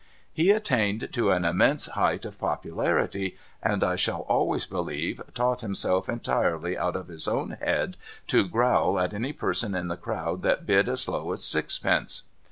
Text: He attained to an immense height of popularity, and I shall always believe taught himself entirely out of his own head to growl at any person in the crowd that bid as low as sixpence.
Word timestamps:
He 0.33 0.49
attained 0.49 1.09
to 1.11 1.29
an 1.29 1.45
immense 1.45 1.85
height 1.85 2.25
of 2.25 2.39
popularity, 2.39 3.37
and 3.61 3.83
I 3.83 3.95
shall 3.95 4.21
always 4.21 4.65
believe 4.65 5.21
taught 5.35 5.61
himself 5.61 6.09
entirely 6.09 6.75
out 6.75 6.95
of 6.95 7.07
his 7.07 7.27
own 7.27 7.51
head 7.51 7.97
to 8.25 8.47
growl 8.49 8.97
at 8.99 9.13
any 9.13 9.31
person 9.31 9.75
in 9.75 9.89
the 9.89 9.97
crowd 9.97 10.41
that 10.41 10.65
bid 10.65 10.89
as 10.89 11.07
low 11.07 11.31
as 11.33 11.45
sixpence. 11.45 12.23